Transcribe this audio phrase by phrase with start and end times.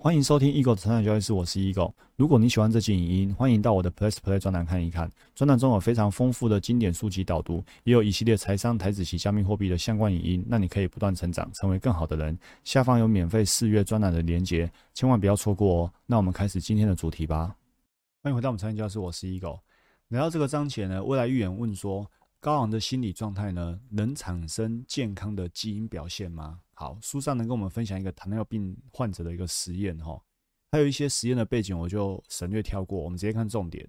[0.00, 1.92] 欢迎收听 Eagle 的成长交易室，我是 Eagle。
[2.14, 5.10] 如果你喜欢这期影音，欢迎到我的 Plus Play 专栏看一看。
[5.34, 12.38] 专栏中有非常丰富的经典书籍导读，也有一系列财商、台子及加密货币的相关影音，让你可以不断成长，成为更好的人。
[12.62, 15.92] 下方有免费试阅专栏的连结，千万不要错过哦。
[16.06, 17.52] 那我们开始今天的主题吧。
[18.22, 19.58] 欢迎回到我们财经教室，我是 Eagle。
[20.10, 22.08] 来到这个章节呢，未来预言问说。
[22.40, 26.60] 高昂的心理状态呢，能产生健康的基因表现吗？
[26.72, 30.22] 好，书上能跟我们分享一个糖尿病患者的一个实验哈，
[30.70, 33.88] 还有一些实验的背景，我就省略跳过，我们直接看重点。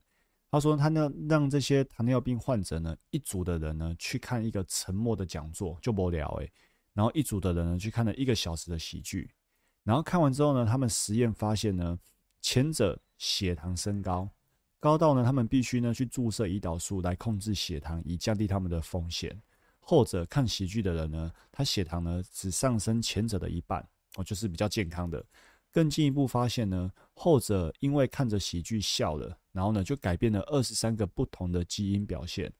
[0.49, 6.51] 他说，他呢让这些糖尿病患者呢，一组的人呢去看一个沉默的讲座，就无聊诶，
[6.93, 9.29] 然后一组的人呢去看了一个小时的喜剧，
[9.83, 11.99] 然后看完之后呢，他们实验发现呢，
[12.41, 14.27] 前者血糖升高。
[14.79, 19.37] 高到呢，他们必须呢去注射胰岛素来控制血糖，以降低他们的风险。
[19.79, 25.23] 后者看喜剧的人呢，他血糖呢只上升前者的一半，哦，就是比较健康的。
[25.71, 32.51] 更进一步发现呢，后者因为看着喜剧笑了，然后呢就改变了二十三个不同的基因表现。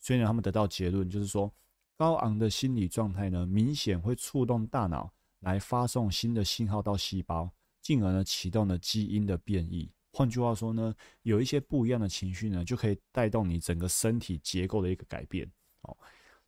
[0.00, 1.52] 所以呢，他们得到结论就是说，
[1.96, 9.90] 高昂的心理状态呢，明显会触动大脑来发送新的信号到细胞，进而呢启动了基因的变异。
[10.10, 15.48] 换句话说呢，有一些不一样的情绪呢，就可以带动你整个身体结构的一个改变。
[15.82, 15.96] 哦，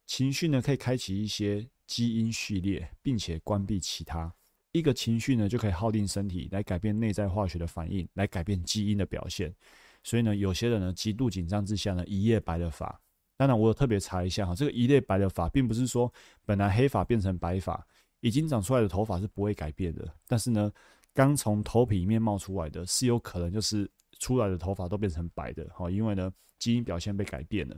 [0.06, 4.32] 情绪呢可以开启一些基因序列，并且关闭其他。
[4.72, 9.54] 一个情绪呢就可以耗定身体来改变内在化学的反应，来改变基因的表现。
[10.02, 13.00] 所以呢，有些人呢极度紧张之下呢一夜白了发。
[13.36, 16.12] 当然，我有特别查一下哈，这个一夜白了发，并不是说
[16.44, 17.86] 本来黑发变成白发，
[18.20, 20.12] 已经长出来的头发是不会改变的。
[20.26, 20.72] 但是呢。
[21.12, 27.76] 刚从头皮里面冒出来的是有可能就是出来的头发都变成白的，哈，因为呢基因表现被改变了。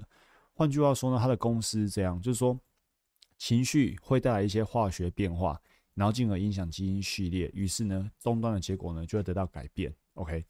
[0.53, 2.59] 换句话说呢，他的公司这样，就是说
[3.39, 5.61] 情绪会带来一些化学变化，
[5.95, 9.93] 然后进而影响基因序列，于是呢终端的结果呢就会得到改变。
[10.15, 10.45] OK，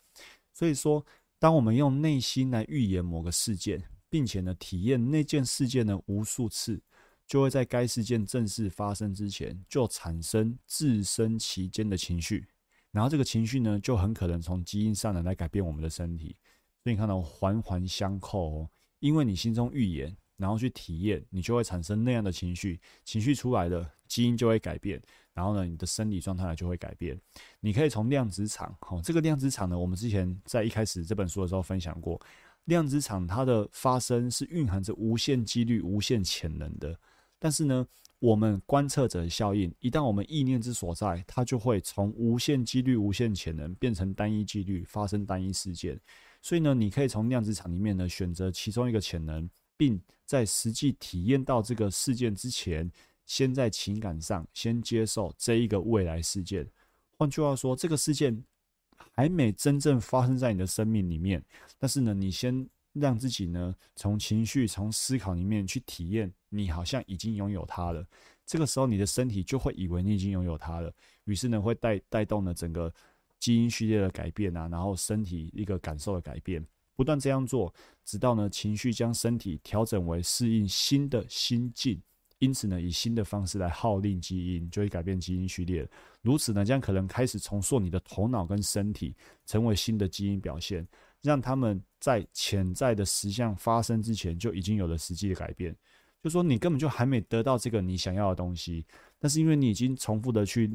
[0.53, 1.05] 所以说
[1.39, 6.83] 当我们用内心来预言某个事件，并且呢体验那件事件呢无数次，
[7.27, 12.45] 就会在该事件正式发生之前就产生自身其间的情绪。
[12.93, 16.37] 然后这个情绪呢，就很可能从基因上呢来改变我们的身体，
[16.85, 18.71] 所以你看到环环相扣哦。
[19.01, 25.03] 因为你心中预言，然后去体验，你就会产生那样的情绪，情绪出来的基因就会改变，
[25.35, 27.21] 然后呢，你的生理状态呢就会改变。
[27.59, 32.21] 你可以从量子场，哦，这个量子场呢，我们之前在一开始这本书的时候分享过，
[32.67, 36.97] 量子场它的发生是蕴含着无限几率、无限潜能的，
[37.43, 37.85] 但是呢。
[38.23, 46.01] 我们观测者效应，一旦我们意念之所在，它就会从无限几率、无限潜能变成单一几率，发生单一事件。
[46.41, 52.89] 所以呢，你可以从量子场里面呢选择其中一个潜能，并在实际体验到这个事件之前，
[53.27, 56.65] 先在情感上先接受这一个未来事件。
[57.19, 58.41] 换句话说，这个事件
[59.17, 61.45] 还没真正发生在你的生命里面，
[61.77, 62.69] 但是呢，你先。
[62.93, 68.07] 让自己呢，从情绪、从思考里面去体验，你好像已经拥有它了。
[68.45, 70.93] 这个时候，你的身体就会以为你已经拥有它了，
[71.25, 72.93] 于是呢，会带带动了整个
[73.39, 76.63] 基因序列的改变啊，然后身体一个感受的改变，
[76.95, 77.73] 不断这样做，
[78.05, 82.03] 直到呢，情绪将身体调整为适应新的心境，
[82.41, 85.89] 因此呢，以新的方式来号令基因，就会改变基因序列。
[86.21, 89.17] 如此呢，将可能开始重塑你的头脑跟身体，
[89.47, 90.87] 成为新的基因表现。
[91.23, 95.75] 让他们在潜在的实相发生之前就已经有了实际的改变，
[96.23, 98.85] 就说你根本就还没得到这个你想要的东西，
[99.19, 100.71] 但是因为你已经重复的去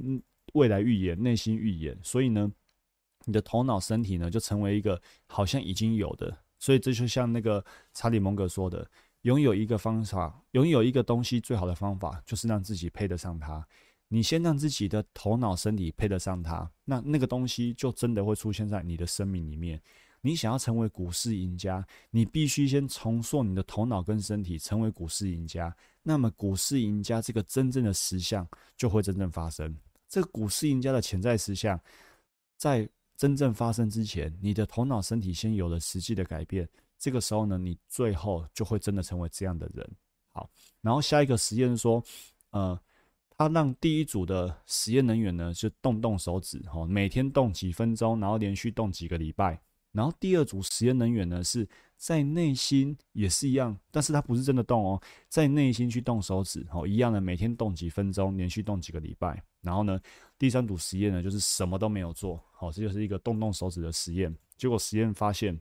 [0.53, 2.51] 未来预言、内心预言，所以呢，
[3.25, 6.35] 你的头脑、身体呢就成为一个好像已经有的。
[6.59, 7.63] 所以这就像那个
[7.93, 8.89] 查理·蒙格说的
[9.23, 13.63] ：“拥有一个方法，拥有一个东西，最好的方法就是让自己配得上它。
[14.07, 19.79] 你先让自己的头脑、身体配得上它，那那个东西就真的会出现在你的生命里面。”
[20.27, 25.73] 你想要成为股市赢家，你必须先重塑你的头脑跟身体，成为股市赢家。
[26.03, 28.45] 那么，股市赢家这个真正的实相
[28.75, 29.73] 就会真正发生。
[30.09, 31.79] 这个股市赢家的潜在实相，
[32.57, 32.85] 在
[33.15, 36.67] 真正发生之前，你的头脑、身体先有了实际的改变。
[36.97, 39.89] 这个时候呢，你最后就会真的成为这样的人。
[40.27, 40.49] 好，
[40.81, 42.03] 然后下一个实验说，
[42.49, 42.77] 呃，
[43.37, 49.57] 他让第一组的实验人员呢，就动动手指，哈，每天动几分钟，然后连续动几个礼拜。
[49.91, 59.41] 然后第二组实验人员呢，是在内心也是一样，但是他不是真的动哦，在内心去动手指哦，一样的每天动几分钟，连续动几个礼拜。
[59.61, 59.99] 然后呢，
[60.37, 64.35] 第三组实验呢，就是什么都没有做，好，这就是一个动动手指的实验。
[64.55, 65.59] 结果实验发现，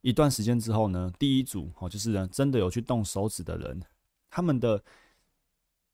[0.00, 3.80] 一段时间之后呢，第一组哦，就是呢真的有去动手指的人，
[4.28, 4.82] 他们的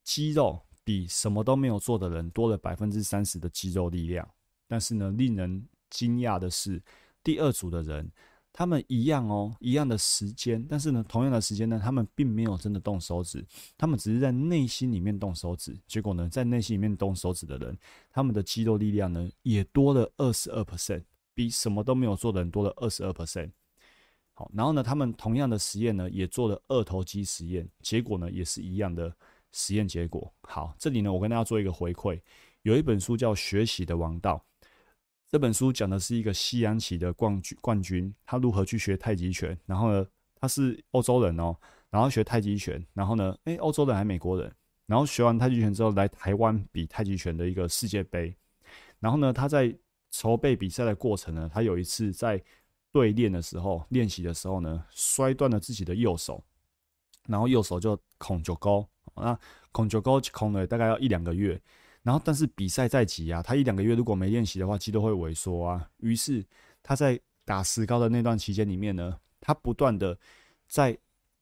[0.03, 4.27] 肌肉比什么都没有做的人多了百分之三十的肌肉力量。
[4.67, 6.81] 但是呢，令人惊讶的是，
[7.23, 8.11] 第二组的人。
[8.55, 13.43] 他们一样哦，一样的时间，但是呢，同样的时间呢，他们并没有真的动手指，
[13.75, 15.75] 他们只是在内心里面动手指。
[15.87, 17.75] 结果呢，在内心里面动手指的人，
[18.11, 21.03] 他们的肌肉力量呢，也多了二十二 percent，
[21.33, 23.49] 比什么都没有做的人多了二十二 percent。
[24.35, 29.11] 好，然后呢，他们同样的实验呢，也做了二头肌实验，结果呢，也是一样的
[29.51, 30.31] 实验结果。
[30.43, 32.21] 好，这里呢，我跟大家做一个回馈，
[32.61, 34.35] 有一本书叫《学习的王道》。
[35.33, 39.57] 这本书讲的是一个西洋棋的冠军，冠军他如何去学太极拳。
[39.65, 41.57] 然后呢，他是欧洲人哦，
[41.89, 42.85] 然后学太极拳。
[42.93, 44.55] 然后呢，诶，欧洲人还美国人。
[44.85, 48.35] 然后学完太极拳之后，来台湾比太极拳的一个世界杯。
[48.99, 49.75] 然后呢，他在
[50.11, 52.39] 筹备比赛的过程呢，他有一次在
[52.91, 56.43] 对练的时候，练习的时候呢，摔断了自己的右手，
[57.25, 59.35] 然后右手就孔九沟，那
[59.71, 61.59] 孔九沟孔了大概要一两个月。
[62.03, 65.89] 然后，但是比赛在即啊，他一两个月如果没练习的话，肌肉会萎缩啊。
[65.99, 66.45] 于是
[66.83, 70.17] 他在打石膏的那段期间里面呢，他不断的
[70.67, 70.97] 在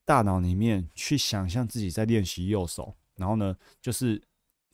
[0.06, 2.96] 大脑里面去想象自己在练习右手。
[3.16, 4.22] 然后呢，就是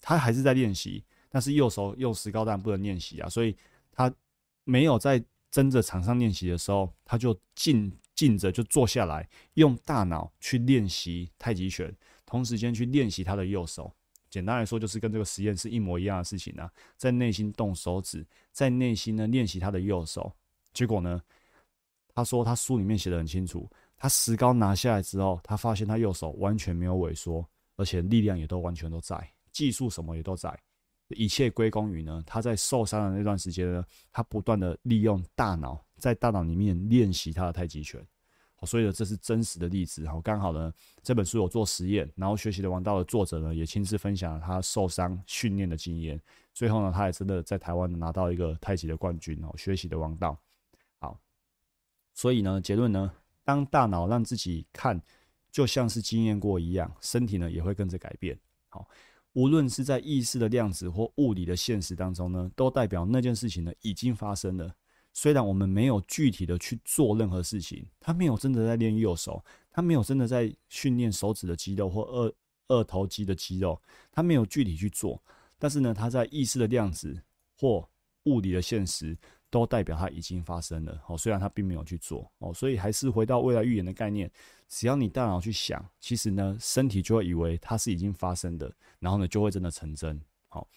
[0.02, 3.56] 他还是在练习，但是右手用石膏当然不能练习啊，所以
[3.92, 4.14] 他
[4.66, 11.96] 没有在真的场上练习的时候，他就静静着就坐下来，用大脑去练习太极拳，
[12.26, 13.94] 同时间去练习他的右手。
[14.38, 20.32] 简单来说，就是跟这个实验是一模一样的事情啊，在内心动手指，在内心呢练习他的右手。
[20.74, 21.20] 结果呢，
[22.14, 27.44] 他说他书里面写的很清楚，他石膏拿下来之后，他发现他右手完全没有萎缩，
[27.78, 30.56] 而且力量也都完全都在，技术什么也都在，
[31.08, 38.00] 一切归功于呢他在受伤的那段时间呢，他不断的利用大脑，在大脑里面练习他的太极拳。
[38.66, 40.08] 所以呢，这是真实的例子。
[40.08, 40.74] 好，刚好呢，
[41.04, 46.20] 这本书有做实验，然后学习的王道的作者呢，也亲自分享了他受伤训练的经验。
[46.54, 49.54] 最后呢，他也真的在台湾拿到一个太极的冠军哦。
[49.56, 50.36] 学习的王道，
[50.98, 51.20] 好。
[52.16, 53.12] 所以呢，结论呢，
[53.44, 55.00] 当大脑让自己看，
[55.52, 58.36] 就像是经验过一样，身体呢也会跟着改变。
[58.70, 58.88] 好，
[59.34, 64.74] 无论是在意识的量子或物理的现实当中呢，都代表那件事情呢已经发生了。
[65.18, 72.36] 虽然我们没有具体的去做任何事情，他没有真的在练右手，他没有真的在训练手指的肌肉或二
[72.68, 73.82] 二头肌的肌肉，
[74.12, 75.20] 他没有具体去做，
[75.58, 77.20] 但是呢，他在意识的量子
[77.60, 77.90] 或
[78.26, 79.18] 物理的现实
[79.50, 81.02] 都代表他已经发生了。
[81.08, 84.32] 哦，虽然他并没有去做哦，所以还是回到未来预言的概念，
[84.68, 90.22] 只要你大脑去想，其实呢，身体就会以为它是已经发生的，然后呢，就会真的成真。
[90.48, 90.68] 好，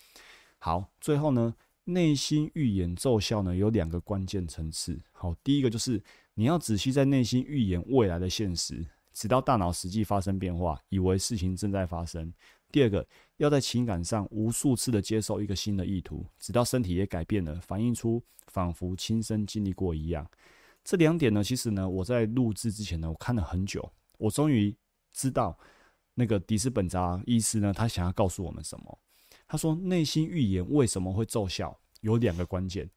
[0.58, 1.54] 好，最后呢。
[1.92, 5.00] 内心预言奏效呢，有两个关键层次。
[5.12, 6.02] 好，第一个就是
[6.34, 12.32] 你要仔细在内心预言未来的现实，直到大脑实际发生变化，以为事情正在发生。
[12.72, 13.06] 第二个，
[13.38, 20.24] 要在情感上无数次的接受一个新的意图，直到身体也改变了，反映出仿佛亲身经历过一样。
[20.84, 24.74] 这两点呢，其实呢，我在录制之前呢，我看了很久，我终于
[25.12, 25.58] 知道
[26.14, 28.98] 那个迪斯本扎医师呢，他想要告诉我们什么。
[29.50, 31.76] 他说：“内心预言为什么会奏效？
[32.02, 32.88] 有两个关键。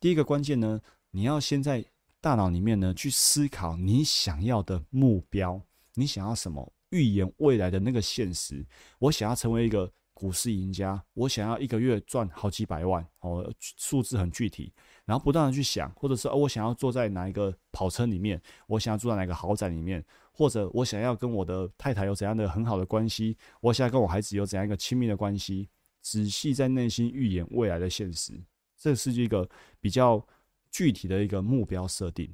[0.00, 0.80] 第一个关键呢，
[1.10, 1.84] 你要先在
[2.18, 5.60] 大脑里面呢去思考你想要的目标，
[5.92, 6.72] 你想要什么？
[6.88, 8.64] 预言未来的那个现实。
[9.00, 14.72] 我想要成为一个股市赢家，我想要一个月赚好几百万，哦，数字很具体。
[15.04, 20.02] 然后不断的去想，或者是哦，我想要坐在哪一个跑车里面，我想要住在哪个豪宅里面，
[20.32, 25.68] 或者我想要跟我的太太有怎样的很好的关系，我想要跟我孩子有怎样一个亲密的关系。”
[26.02, 28.34] 仔细在内心预言未来的现实，
[28.76, 29.48] 这是一个
[29.80, 30.26] 比较
[30.70, 32.28] 具体的一个目标设定。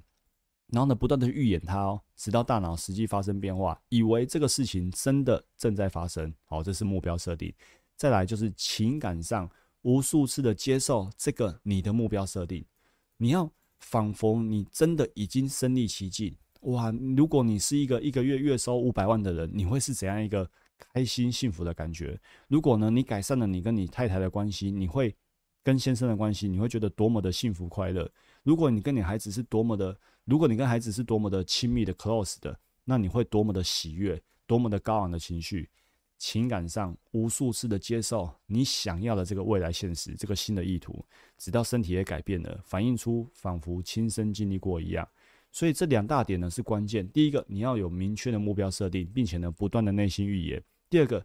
[0.68, 6.32] 然后呢，不断的预演它哦，直到大脑实际发生变化，以为这个事情真的正在发生。
[6.44, 7.54] 好，这是目标设定。
[7.96, 9.50] 再来就是情感上
[9.82, 12.64] 无数次的接受这个你的目标设定。
[13.16, 16.34] 你要仿佛你真的已经身历其境。
[16.62, 20.50] 哇，如果你是一个一个月月收五百万的人，你会是怎样一个？
[20.78, 22.18] 开心幸福的感觉。
[22.46, 25.14] 如果呢，你改善了你跟你太太的关系，你会
[25.62, 28.10] 跟先生的关系，你会觉得多么的幸福快乐。
[28.42, 35.68] 如果你跟你孩子是多么的，如果你跟孩子是多么的亲密的 close 的，那你会多么的喜悦，多么的高昂的情绪，
[36.16, 41.04] 情感上无数次的接受你想要的这个未来现实，这个新的意图，
[41.36, 45.06] 直到身体也改变了，反映出仿佛亲身经历过一样。
[45.50, 47.08] 所以这两大点呢是关键。
[47.10, 50.62] 第一个，你要有明确的目标设定，并且呢不断的内心预言。
[50.90, 51.24] 第二个，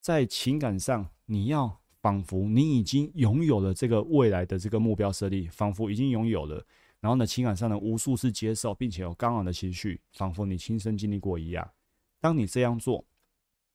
[0.00, 6.64] 在情感上，你要仿佛你已经拥有了这个未来的这个目标设定，仿佛已经拥有了。
[7.00, 11.70] 然后呢，情感上呢无数次接受，并且有刚昂的情绪，仿佛你亲身经历过一样。
[12.20, 13.04] 当你这样做，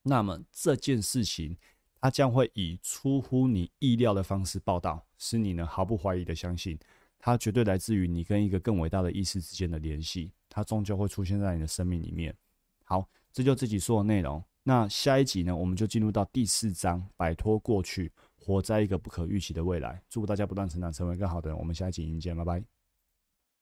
[0.03, 1.55] 那么这件事情
[2.01, 6.77] 它将会以出乎你意料的方式报道，使你呢毫不怀疑的相信，
[7.23, 12.35] 它绝对来自于你跟一个更伟大的意识之间的联系，它终究会出现在你的生命里面。
[12.83, 14.43] 好，这就自己说的内容。
[14.63, 20.01] 那下一集呢，我们就进入到第四章，摆脱过去，活在一个不可预期的未来。
[20.09, 21.57] 祝大家不断成长，成为更好的人。
[21.59, 22.63] 我们下一集影见，拜拜。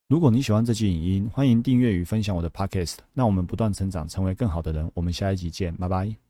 [0.08, 2.98] 如果你喜欢这期影音，欢迎订阅与分享我的 podcast。
[3.13, 4.89] 那我们不断成长，成为更好的人。
[4.96, 6.28] 我们下一集见，拜拜。